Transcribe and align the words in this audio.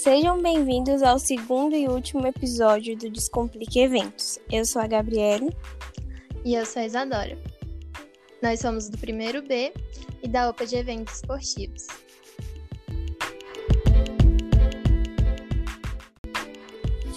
Sejam 0.00 0.40
bem-vindos 0.40 1.02
ao 1.02 1.18
segundo 1.18 1.76
e 1.76 1.86
último 1.86 2.26
episódio 2.26 2.96
do 2.96 3.10
Descomplique 3.10 3.80
Eventos. 3.80 4.38
Eu 4.50 4.64
sou 4.64 4.80
a 4.80 4.86
Gabriele. 4.86 5.54
E 6.42 6.54
eu 6.54 6.64
sou 6.64 6.80
a 6.80 6.86
Isadora. 6.86 7.36
Nós 8.42 8.60
somos 8.60 8.88
do 8.88 8.96
primeiro 8.96 9.42
B 9.42 9.74
e 10.22 10.26
da 10.26 10.48
OPA 10.48 10.64
de 10.64 10.76
Eventos 10.76 11.16
Esportivos. 11.16 11.86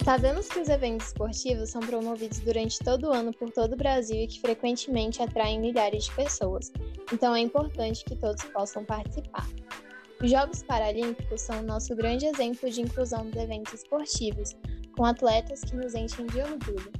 Sabemos 0.04 0.46
que 0.48 0.60
os 0.60 0.68
eventos 0.68 1.06
esportivos 1.06 1.70
são 1.70 1.80
promovidos 1.80 2.40
durante 2.40 2.78
todo 2.80 3.08
o 3.08 3.12
ano 3.14 3.32
por 3.32 3.50
todo 3.50 3.72
o 3.72 3.76
Brasil 3.78 4.24
e 4.24 4.26
que 4.26 4.42
frequentemente 4.42 5.22
atraem 5.22 5.58
milhares 5.58 6.04
de 6.04 6.12
pessoas, 6.14 6.70
então 7.10 7.34
é 7.34 7.40
importante 7.40 8.04
que 8.04 8.14
todos 8.14 8.44
possam 8.44 8.84
participar. 8.84 9.48
Os 10.24 10.30
Jogos 10.30 10.62
Paralímpicos 10.62 11.42
são 11.42 11.60
o 11.60 11.62
nosso 11.62 11.94
grande 11.94 12.24
exemplo 12.24 12.70
de 12.70 12.80
inclusão 12.80 13.28
dos 13.28 13.36
eventos 13.36 13.74
esportivos, 13.74 14.56
com 14.96 15.04
atletas 15.04 15.60
que 15.60 15.76
nos 15.76 15.94
enchem 15.94 16.24
de 16.24 16.40
orgulho. 16.40 16.90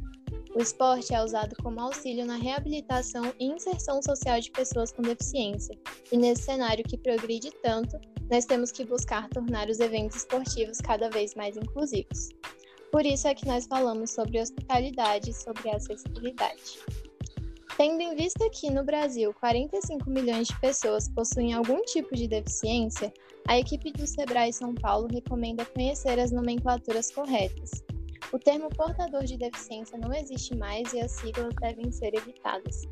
O 0.55 0.61
esporte 0.61 1.15
é 1.15 1.25
usado 1.25 1.57
como 1.63 1.81
auxílio 1.81 2.27
na 2.27 2.37
reabilitação 2.37 3.33
e 3.41 3.47
inserção 3.47 4.03
social 4.03 4.39
de 4.43 4.51
pessoas 4.51 4.93
com 4.93 5.01
deficiência, 5.01 5.75
e 6.13 6.19
nesse 6.19 6.43
cenário 6.43 6.85
que 6.85 6.99
progride 6.99 7.51
tanto, 7.63 7.99
nós 8.31 8.45
temos 8.45 8.71
que 8.71 8.85
buscar 8.85 9.27
tornar 9.31 9.71
os 9.71 9.81
eventos 9.81 10.19
esportivos 10.19 10.77
cada 10.83 11.09
vez 11.09 11.35
mais 11.35 11.57
inclusivos. 11.57 12.29
Por 12.93 13.07
isso 13.07 13.27
é 13.27 13.35
que 13.35 13.47
nós 13.47 13.67
falamos 13.67 14.11
sobre 14.11 14.39
hospitalidade 14.39 15.31
e 15.31 15.33
sobre 15.35 15.71
acessibilidade. 15.71 16.79
Tendo 17.77 18.01
em 18.01 18.15
vista 18.15 18.49
que 18.51 18.71
no 18.71 18.85
Brasil 18.85 19.35
45 19.35 20.09
milhões 20.09 20.47
de 20.47 20.61
pessoas 20.61 21.09
possuem 21.09 21.55
algum 21.55 21.83
tipo 21.83 22.15
de 22.15 22.29
deficiência, 22.29 23.13
a 23.49 23.59
equipe 23.59 23.91
do 23.91 24.07
Sebrae 24.07 24.53
São 24.53 24.77
Paulo 24.77 25.09
recomenda 25.09 25.65
conhecer 25.65 26.21
as 26.21 26.31
nomenclaturas 26.31 27.11
corretas. 27.11 27.83
O 28.33 28.39
termo 28.39 28.69
portador 28.69 29.25
de 29.25 29.37
deficiência 29.37 29.99
não 29.99 30.15
existe 30.15 30.57
mais 30.57 30.93
e 30.93 31.01
as 31.01 31.11
siglas 31.11 31.53
devem 31.61 31.91
ser 31.91 32.15
evitadas. 32.15 32.83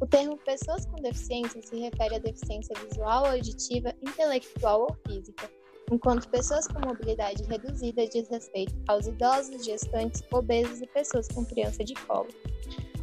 O 0.00 0.06
termo 0.06 0.38
pessoas 0.38 0.86
com 0.86 1.02
deficiência 1.02 1.60
se 1.60 1.76
refere 1.76 2.14
à 2.14 2.18
deficiência 2.20 2.76
visual, 2.88 3.26
auditiva, 3.26 3.92
intelectual 4.00 4.82
ou 4.82 4.96
física, 5.04 5.50
enquanto 5.90 6.28
pessoas 6.28 6.68
com 6.68 6.78
mobilidade 6.86 7.42
reduzida 7.42 8.06
diz 8.06 8.28
respeito 8.28 8.76
aos 8.86 9.08
idosos, 9.08 9.64
gestantes, 9.64 10.22
obesos 10.32 10.80
e 10.80 10.86
pessoas 10.86 11.26
com 11.26 11.44
criança 11.44 11.82
de 11.82 11.94
colo. 11.94 12.28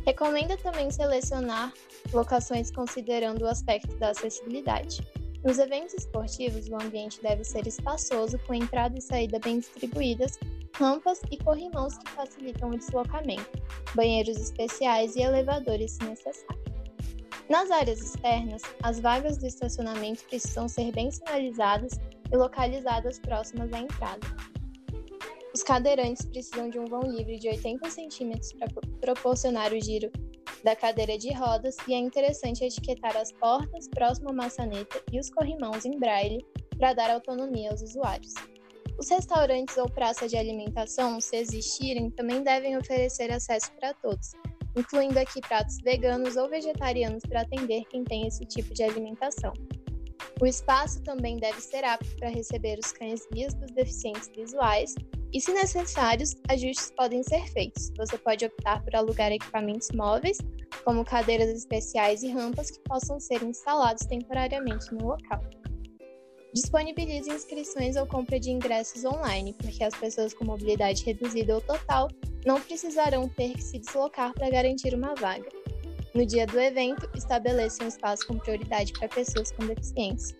Recomenda 0.06 0.56
também 0.58 0.92
selecionar 0.92 1.74
locações 2.14 2.72
considerando 2.72 3.42
o 3.42 3.48
aspecto 3.48 3.96
da 3.98 4.10
acessibilidade. 4.10 5.02
Nos 5.44 5.58
eventos 5.58 5.96
esportivos, 5.96 6.68
o 6.70 6.76
ambiente 6.76 7.22
deve 7.22 7.44
ser 7.44 7.66
espaçoso, 7.68 8.38
com 8.48 8.54
entrada 8.54 8.98
e 8.98 9.02
saída 9.02 9.40
bem 9.40 9.60
distribuídas, 9.60 10.40
rampas 10.76 11.22
e 11.32 11.38
corrimãos 11.38 11.98
que 11.98 12.12
facilitam 12.12 12.70
o 12.70 12.78
deslocamento, 12.78 13.50
banheiros 13.96 14.38
especiais 14.38 15.16
e 15.16 15.22
elevadores 15.22 15.94
se 15.94 16.04
necessário. 16.04 16.66
Nas 17.50 17.70
áreas 17.70 18.00
externas, 18.00 18.62
as 18.82 19.00
vagas 19.00 19.38
do 19.38 19.46
estacionamento 19.46 20.24
precisam 20.26 20.68
ser 20.68 20.92
bem 20.92 21.12
sinalizadas 21.12 22.00
e 22.32 22.36
localizadas 22.36 23.20
próximas 23.20 23.72
à 23.72 23.80
entrada. 23.80 24.55
Os 25.56 25.64
cadeirantes 25.64 26.26
precisam 26.26 26.70
de 26.70 26.78
um 26.78 26.84
vão 26.84 27.04
livre 27.04 27.40
de 27.40 27.48
80 27.48 27.90
centímetros 27.90 28.52
para 28.52 28.68
proporcionar 29.00 29.72
o 29.72 29.82
giro 29.82 30.12
da 30.66 30.76
cadeira 30.76 31.18
de 31.18 31.32
rodas 31.32 31.78
e 31.88 31.94
é 31.94 31.98
interessante 31.98 32.66
etiquetar 32.66 33.16
as 33.16 33.32
portas 33.32 33.88
próximo 33.88 34.32
à 34.32 34.34
maçaneta 34.34 35.02
e 35.14 35.18
os 35.18 35.30
corrimãos 35.30 35.86
em 35.86 35.98
braille 35.98 36.46
para 36.78 36.92
dar 36.92 37.10
autonomia 37.10 37.72
aos 37.72 37.82
usuários. 37.82 38.34
Os 39.00 39.10
restaurantes 39.10 39.78
ou 39.78 39.90
praças 39.90 40.30
de 40.30 40.36
alimentação, 40.36 41.22
se 41.22 41.38
existirem, 41.38 42.12
também 42.12 42.44
devem 42.44 42.78
oferecer 42.78 43.32
acesso 43.32 43.72
para 43.80 43.94
todos, 43.94 44.32
incluindo 44.76 45.18
aqui 45.18 45.40
pratos 45.40 45.78
veganos 45.86 46.36
ou 46.36 46.50
vegetarianos 46.50 47.24
para 47.30 47.44
atender 47.44 47.86
quem 47.86 48.04
tem 48.04 48.28
esse 48.28 48.44
tipo 48.46 48.74
de 48.74 48.84
alimentação. 48.84 49.54
O 50.42 50.46
espaço 50.46 51.02
também 51.04 51.38
deve 51.38 51.62
ser 51.62 51.86
apto 51.86 52.14
para 52.18 52.28
receber 52.28 52.78
os 52.78 52.92
cães 52.92 53.26
guias 53.32 53.54
dos 53.54 53.72
deficientes 53.72 54.30
visuais 54.36 54.94
e, 55.34 55.42
se 55.42 55.54
necessários, 55.54 56.36
ajustes 56.50 56.92
podem 56.96 57.24
ser 57.24 57.46
feitos. 57.52 57.92
Você 57.98 58.18
pode 58.18 58.46
optar 58.46 58.84
por 58.84 58.96
alugar 58.96 59.32
equipamentos 59.32 59.90
móveis, 59.94 60.38
como 60.84 61.04
cadeiras 61.04 61.50
especiais 61.50 62.24
e 62.24 62.32
rampas 62.32 62.72
que 62.72 62.80
possam 62.82 63.20
ser 63.20 63.44
instalados 63.44 64.06
temporariamente 64.06 64.94
no 64.94 65.08
local. 65.08 65.42
Disponibilize 66.54 67.30
inscrições 67.30 67.98
ou 67.98 68.08
compra 68.08 68.40
de 68.40 68.50
ingressos 68.50 69.04
online, 69.04 69.54
porque 69.54 69.84
as 69.84 69.94
pessoas 69.94 70.34
com 70.34 70.46
mobilidade 70.46 71.04
reduzida 71.04 71.56
ou 71.56 71.62
total 71.62 72.08
não 72.46 72.62
precisarão 72.62 73.28
ter 73.28 73.54
que 73.54 73.62
se 73.62 73.80
deslocar 73.80 74.34
para 74.34 74.50
garantir 74.50 74.94
uma 74.94 75.14
vaga. 75.16 75.50
No 76.14 76.26
dia 76.26 76.48
do 76.48 76.58
evento, 76.58 77.10
estabeleça 77.14 77.84
um 77.84 77.90
espaço 77.90 78.26
com 78.26 78.38
prioridade 78.38 78.94
para 78.94 79.10
pessoas 79.10 79.52
com 79.52 79.66
deficiência. 79.66 80.38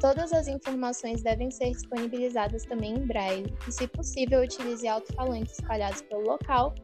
Todas 0.00 0.32
as 0.32 0.46
informações 0.46 1.22
devem 1.22 1.50
ser 1.50 1.70
disponibilizadas 1.70 2.64
também 2.64 2.94
em 2.94 3.06
braille 3.06 3.52
e, 3.66 3.72
se 3.72 3.88
possível, 3.88 4.42
utilize 4.42 4.86
alto-falantes 4.86 5.58
espalhados 5.58 6.02
pelo 6.02 6.22
local 6.22 6.74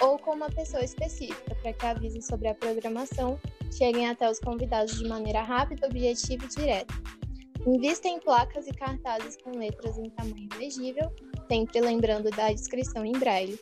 ou 0.00 0.18
com 0.18 0.32
uma 0.32 0.50
pessoa 0.50 0.82
específica 0.82 1.54
para 1.56 1.72
que 1.72 1.86
avise 1.86 2.22
sobre 2.22 2.48
a 2.48 2.54
programação 2.54 3.38
cheguem 3.70 4.08
até 4.08 4.30
os 4.30 4.38
convidados 4.38 4.98
de 4.98 5.08
maneira 5.08 5.42
rápida, 5.42 5.86
objetiva 5.86 6.44
e 6.44 6.48
direta. 6.48 6.94
Invista 7.66 8.08
em 8.08 8.18
placas 8.18 8.66
e 8.66 8.72
cartazes 8.72 9.36
com 9.36 9.56
letras 9.56 9.96
em 9.96 10.10
tamanho 10.10 10.48
legível, 10.58 11.12
sempre 11.48 11.80
lembrando 11.80 12.30
da 12.30 12.52
descrição 12.52 13.04
em 13.04 13.12
braille. 13.12 13.58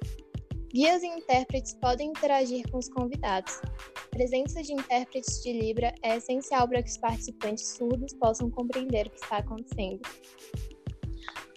Guias 0.72 1.02
e 1.02 1.06
intérpretes 1.08 1.74
podem 1.74 2.10
interagir 2.10 2.70
com 2.70 2.78
os 2.78 2.88
convidados. 2.88 3.60
A 4.04 4.08
presença 4.10 4.62
de 4.62 4.72
intérpretes 4.72 5.42
de 5.42 5.52
Libra 5.52 5.92
é 6.00 6.16
essencial 6.16 6.68
para 6.68 6.80
que 6.80 6.88
os 6.88 6.96
participantes 6.96 7.66
surdos 7.70 8.12
possam 8.14 8.48
compreender 8.50 9.08
o 9.08 9.10
que 9.10 9.18
está 9.18 9.38
acontecendo. 9.38 10.00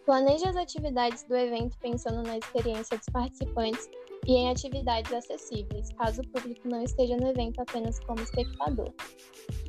Planeje 0.04 0.48
as 0.48 0.56
atividades 0.56 1.24
do 1.26 1.36
evento 1.36 1.78
pensando 1.80 2.24
na 2.24 2.40
experiência 2.40 2.98
dos 2.98 3.06
participantes 3.14 3.88
e 4.26 4.32
em 4.34 4.50
atividades 4.50 5.14
acessíveis, 5.14 5.90
caso 5.96 6.22
o 6.22 6.28
público 6.30 6.68
não 6.68 6.84
esteja 6.84 7.16
no 7.16 7.28
evento 7.28 7.62
apenas 7.62 8.00
como 8.00 8.20
espectador. 8.20 8.92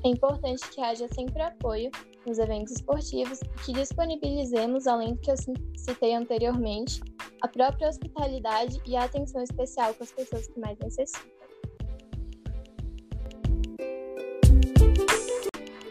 É 0.05 0.09
importante 0.09 0.67
que 0.71 0.81
haja 0.81 1.07
sempre 1.09 1.43
apoio 1.43 1.91
nos 2.27 2.39
eventos 2.39 2.73
esportivos 2.73 3.41
e 3.43 3.65
que 3.65 3.73
disponibilizemos, 3.73 4.87
além 4.87 5.15
do 5.15 5.21
que 5.21 5.31
eu 5.31 5.37
citei 5.77 6.15
anteriormente, 6.15 7.03
a 7.45 7.49
própria 7.49 7.91
hospitalidade 7.91 8.81
e 8.87 8.97
a 8.97 9.05
atenção 9.05 9.43
especial 9.43 9.93
com 9.93 10.03
as 10.03 10.11
pessoas 10.11 10.47
que 10.47 10.59
mais 10.59 10.79
necessitam. 10.79 11.31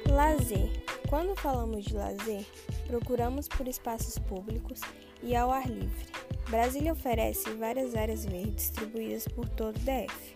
Lazer. 0.09 0.83
Quando 1.07 1.35
falamos 1.35 1.85
de 1.85 1.93
lazer, 1.93 2.43
procuramos 2.87 3.47
por 3.47 3.67
espaços 3.67 4.17
públicos 4.17 4.81
e 5.21 5.35
ao 5.35 5.51
ar 5.51 5.69
livre. 5.69 6.07
Brasília 6.49 6.91
oferece 6.91 7.51
várias 7.51 7.93
áreas 7.93 8.25
verdes 8.25 8.55
distribuídas 8.55 9.27
por 9.27 9.47
todo 9.47 9.75
o 9.75 9.79
DF. 9.79 10.35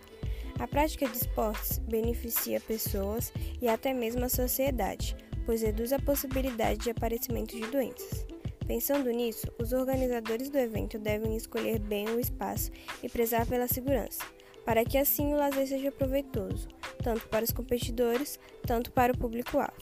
A 0.60 0.68
prática 0.68 1.08
de 1.08 1.16
esportes 1.16 1.78
beneficia 1.78 2.60
pessoas 2.60 3.32
e 3.60 3.66
até 3.66 3.92
mesmo 3.92 4.24
a 4.24 4.28
sociedade, 4.28 5.16
pois 5.44 5.62
reduz 5.62 5.92
a 5.92 5.98
possibilidade 5.98 6.78
de 6.78 6.90
aparecimento 6.90 7.56
de 7.56 7.66
doenças. 7.66 8.37
Pensando 8.68 9.10
nisso, 9.10 9.46
os 9.58 9.72
organizadores 9.72 10.50
do 10.50 10.58
evento 10.58 10.98
devem 10.98 11.34
escolher 11.34 11.78
bem 11.78 12.06
o 12.10 12.20
espaço 12.20 12.70
e 13.02 13.08
prezar 13.08 13.46
pela 13.46 13.66
segurança, 13.66 14.22
para 14.62 14.84
que 14.84 14.98
assim 14.98 15.32
o 15.32 15.38
lazer 15.38 15.66
seja 15.66 15.90
proveitoso, 15.90 16.68
tanto 17.02 17.26
para 17.28 17.46
os 17.46 17.50
competidores, 17.50 18.38
tanto 18.66 18.92
para 18.92 19.14
o 19.14 19.16
público-alvo. 19.16 19.72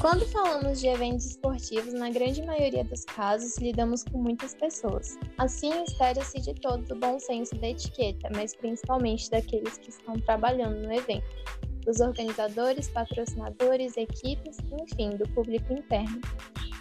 Quando 0.00 0.26
falamos 0.28 0.80
de 0.80 0.86
eventos 0.86 1.26
esportivos, 1.26 1.92
na 1.92 2.08
grande 2.08 2.42
maioria 2.42 2.82
dos 2.82 3.04
casos, 3.04 3.58
lidamos 3.58 4.02
com 4.04 4.16
muitas 4.16 4.54
pessoas. 4.54 5.18
Assim, 5.36 5.70
espera-se 5.82 6.40
de 6.40 6.54
todos 6.54 6.90
o 6.90 6.96
bom 6.96 7.20
senso 7.20 7.54
da 7.56 7.68
etiqueta, 7.68 8.30
mas 8.34 8.56
principalmente 8.56 9.30
daqueles 9.30 9.76
que 9.76 9.90
estão 9.90 10.18
trabalhando 10.18 10.78
no 10.78 10.90
evento 10.90 11.69
dos 11.90 12.00
organizadores, 12.00 12.88
patrocinadores, 12.88 13.96
equipes, 13.96 14.56
enfim, 14.80 15.10
do 15.16 15.28
público 15.30 15.72
interno. 15.72 16.20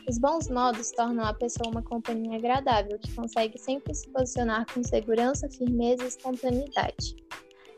Os 0.07 0.19
bons 0.19 0.47
modos 0.49 0.91
tornam 0.91 1.25
a 1.25 1.33
pessoa 1.33 1.71
uma 1.71 1.81
companhia 1.81 2.37
agradável, 2.37 2.99
que 2.99 3.11
consegue 3.13 3.57
sempre 3.57 3.93
se 3.93 4.07
posicionar 4.09 4.67
com 4.71 4.83
segurança, 4.83 5.49
firmeza 5.49 6.03
e 6.03 6.07
espontaneidade. 6.07 7.15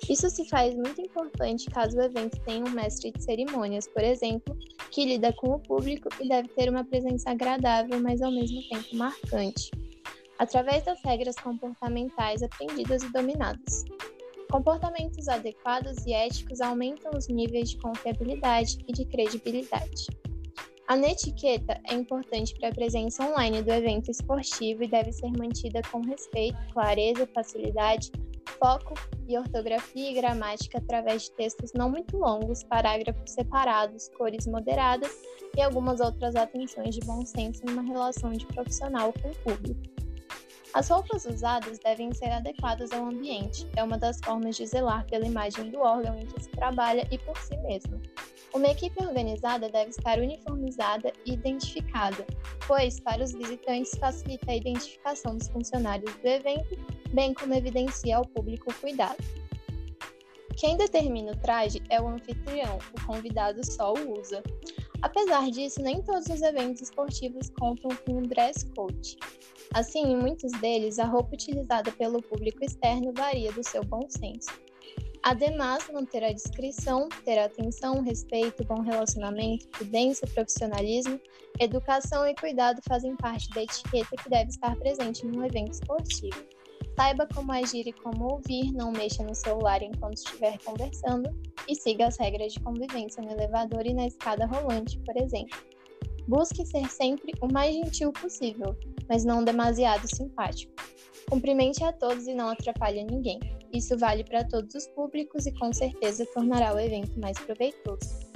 Isso 0.09 0.29
se 0.29 0.43
faz 0.49 0.75
muito 0.75 0.99
importante 0.99 1.69
caso 1.69 1.97
o 1.97 2.01
evento 2.01 2.37
tenha 2.41 2.65
um 2.65 2.71
mestre 2.71 3.11
de 3.11 3.23
cerimônias, 3.23 3.87
por 3.87 4.03
exemplo, 4.03 4.57
que 4.89 5.05
lida 5.05 5.31
com 5.31 5.51
o 5.55 5.59
público 5.59 6.09
e 6.19 6.27
deve 6.27 6.49
ter 6.49 6.69
uma 6.69 6.83
presença 6.83 7.31
agradável, 7.31 8.01
mas 8.01 8.21
ao 8.21 8.31
mesmo 8.31 8.61
tempo 8.67 8.95
marcante, 8.95 9.71
através 10.37 10.83
das 10.83 11.01
regras 11.03 11.35
comportamentais 11.35 12.43
aprendidas 12.43 13.03
e 13.03 13.11
dominadas. 13.13 13.85
Comportamentos 14.51 15.29
adequados 15.29 16.05
e 16.05 16.11
éticos 16.11 16.59
aumentam 16.59 17.11
os 17.15 17.29
níveis 17.29 17.69
de 17.69 17.77
confiabilidade 17.77 18.79
e 18.85 18.91
de 18.91 19.05
credibilidade. 19.05 20.07
A 20.89 20.97
netiqueta 20.97 21.79
é 21.89 21.93
importante 21.93 22.53
para 22.59 22.67
a 22.67 22.73
presença 22.73 23.23
online 23.23 23.61
do 23.61 23.71
evento 23.71 24.11
esportivo 24.11 24.83
e 24.83 24.89
deve 24.89 25.13
ser 25.13 25.31
mantida 25.37 25.81
com 25.89 26.01
respeito, 26.01 26.57
clareza, 26.73 27.25
facilidade, 27.33 28.11
foco 28.59 28.93
e 29.25 29.37
ortografia 29.37 30.11
e 30.11 30.13
gramática 30.15 30.79
através 30.79 31.23
de 31.23 31.31
textos 31.31 31.71
não 31.73 31.89
muito 31.89 32.17
longos, 32.17 32.61
parágrafos 32.63 33.31
separados, 33.31 34.09
cores 34.17 34.45
moderadas 34.47 35.11
e 35.55 35.61
algumas 35.61 36.01
outras 36.01 36.35
atenções 36.35 36.93
de 36.93 36.99
bom 37.05 37.25
senso 37.25 37.65
numa 37.65 37.83
relação 37.83 38.31
de 38.31 38.45
profissional 38.47 39.13
com 39.13 39.29
o 39.29 39.35
público. 39.35 40.10
As 40.73 40.87
roupas 40.87 41.25
usadas 41.25 41.79
devem 41.79 42.13
ser 42.13 42.29
adequadas 42.29 42.93
ao 42.93 43.05
ambiente, 43.05 43.67
é 43.75 43.83
uma 43.83 43.97
das 43.97 44.19
formas 44.23 44.55
de 44.55 44.65
zelar 44.65 45.05
pela 45.05 45.25
imagem 45.25 45.69
do 45.69 45.79
órgão 45.79 46.17
em 46.17 46.25
que 46.25 46.43
se 46.43 46.49
trabalha 46.49 47.05
e 47.11 47.17
por 47.17 47.37
si 47.39 47.57
mesmo. 47.57 48.01
Uma 48.53 48.67
equipe 48.67 49.03
organizada 49.03 49.69
deve 49.69 49.89
estar 49.89 50.17
uniformizada 50.17 51.11
e 51.25 51.33
identificada, 51.33 52.25
pois, 52.65 53.01
para 53.01 53.21
os 53.21 53.33
visitantes, 53.33 53.97
facilita 53.99 54.49
a 54.49 54.55
identificação 54.55 55.37
dos 55.37 55.49
funcionários 55.49 56.15
do 56.15 56.27
evento, 56.27 56.77
bem 57.13 57.33
como 57.33 57.53
evidencia 57.53 58.15
ao 58.15 58.25
público 58.25 58.71
o 58.71 58.73
cuidado. 58.75 59.21
Quem 60.55 60.77
determina 60.77 61.33
o 61.33 61.37
traje 61.37 61.81
é 61.89 61.99
o 61.99 62.07
anfitrião, 62.07 62.77
o 62.97 63.05
convidado 63.05 63.65
só 63.65 63.93
o 63.93 64.19
usa. 64.19 64.41
Apesar 65.01 65.49
disso, 65.49 65.81
nem 65.81 66.01
todos 66.01 66.27
os 66.27 66.41
eventos 66.41 66.81
esportivos 66.81 67.49
contam 67.49 67.89
com 68.05 68.19
um 68.19 68.21
dress 68.21 68.65
code. 68.75 69.17
Assim, 69.73 70.11
em 70.11 70.17
muitos 70.17 70.51
deles, 70.53 70.99
a 70.99 71.05
roupa 71.05 71.33
utilizada 71.33 71.91
pelo 71.93 72.21
público 72.21 72.63
externo 72.63 73.11
varia 73.13 73.51
do 73.51 73.63
seu 73.63 73.83
bom 73.83 74.07
senso. 74.09 74.51
Ademais, 75.23 75.87
manter 75.93 76.23
a 76.23 76.33
discrição, 76.33 77.07
ter 77.23 77.37
atenção, 77.37 78.01
respeito, 78.01 78.63
bom 78.65 78.81
relacionamento, 78.81 79.67
prudência, 79.69 80.27
profissionalismo, 80.27 81.19
educação 81.59 82.25
e 82.27 82.35
cuidado 82.35 82.81
fazem 82.87 83.15
parte 83.15 83.47
da 83.51 83.61
etiqueta 83.61 84.15
que 84.21 84.29
deve 84.29 84.49
estar 84.49 84.75
presente 84.77 85.25
num 85.25 85.45
evento 85.45 85.73
esportivo. 85.73 86.43
Saiba 86.95 87.27
como 87.33 87.51
agir 87.51 87.87
e 87.87 87.93
como 87.93 88.33
ouvir, 88.33 88.71
não 88.73 88.91
mexa 88.91 89.23
no 89.23 89.33
celular 89.33 89.81
enquanto 89.81 90.17
estiver 90.17 90.57
conversando 90.59 91.29
e 91.67 91.75
siga 91.75 92.07
as 92.07 92.17
regras 92.17 92.53
de 92.53 92.59
convivência 92.59 93.23
no 93.23 93.31
elevador 93.31 93.85
e 93.85 93.93
na 93.93 94.07
escada 94.07 94.45
rolante, 94.45 94.99
por 94.99 95.15
exemplo. 95.17 95.57
Busque 96.27 96.65
ser 96.65 96.87
sempre 96.89 97.33
o 97.41 97.51
mais 97.51 97.73
gentil 97.73 98.11
possível, 98.11 98.75
mas 99.09 99.25
não 99.25 99.43
demasiado 99.43 100.07
simpático. 100.15 100.73
Cumprimente 101.29 101.83
a 101.83 101.93
todos 101.93 102.27
e 102.27 102.33
não 102.33 102.49
atrapalhe 102.49 103.03
ninguém. 103.03 103.39
Isso 103.73 103.97
vale 103.97 104.23
para 104.23 104.43
todos 104.43 104.75
os 104.75 104.85
públicos 104.87 105.45
e 105.45 105.51
com 105.53 105.71
certeza 105.71 106.25
tornará 106.33 106.73
o 106.73 106.79
evento 106.79 107.17
mais 107.19 107.37
proveitoso. 107.39 108.31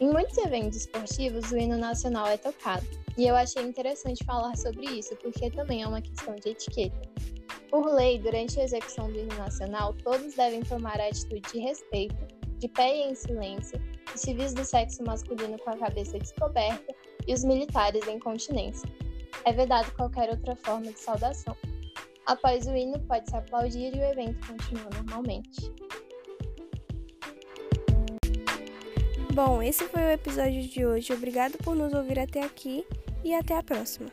Em 0.00 0.10
muitos 0.10 0.36
eventos 0.38 0.76
esportivos, 0.76 1.50
o 1.52 1.56
hino 1.56 1.78
nacional 1.78 2.26
é 2.26 2.36
tocado, 2.36 2.86
e 3.16 3.26
eu 3.26 3.34
achei 3.34 3.62
interessante 3.62 4.24
falar 4.24 4.54
sobre 4.56 4.84
isso 4.86 5.16
porque 5.16 5.50
também 5.50 5.82
é 5.82 5.86
uma 5.88 6.02
questão 6.02 6.34
de 6.34 6.50
etiqueta. 6.50 7.15
Por 7.70 7.86
lei, 7.94 8.18
durante 8.18 8.60
a 8.60 8.64
execução 8.64 9.10
do 9.10 9.18
hino 9.18 9.34
nacional, 9.36 9.94
todos 9.94 10.34
devem 10.34 10.62
tomar 10.62 11.00
a 11.00 11.08
atitude 11.08 11.42
de 11.52 11.58
respeito, 11.58 12.16
de 12.58 12.68
pé 12.68 12.96
e 12.96 13.10
em 13.10 13.14
silêncio, 13.14 13.80
os 14.14 14.20
civis 14.20 14.54
do 14.54 14.64
sexo 14.64 15.02
masculino 15.04 15.58
com 15.58 15.70
a 15.70 15.76
cabeça 15.76 16.18
descoberta 16.18 16.94
e 17.26 17.34
os 17.34 17.44
militares 17.44 18.06
em 18.06 18.18
continência. 18.18 18.88
É 19.44 19.52
vedado 19.52 19.92
qualquer 19.94 20.30
outra 20.30 20.56
forma 20.56 20.92
de 20.92 20.98
saudação. 20.98 21.56
Após 22.26 22.66
o 22.66 22.74
hino, 22.74 22.98
pode-se 23.00 23.36
aplaudir 23.36 23.94
e 23.94 24.00
o 24.00 24.04
evento 24.04 24.46
continua 24.46 24.90
normalmente. 24.94 25.72
Bom, 29.32 29.62
esse 29.62 29.84
foi 29.88 30.02
o 30.02 30.10
episódio 30.10 30.62
de 30.62 30.86
hoje. 30.86 31.12
Obrigado 31.12 31.58
por 31.58 31.76
nos 31.76 31.92
ouvir 31.92 32.18
até 32.18 32.42
aqui 32.42 32.86
e 33.22 33.34
até 33.34 33.54
a 33.54 33.62
próxima. 33.62 34.10